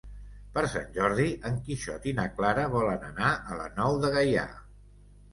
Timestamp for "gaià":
4.17-4.47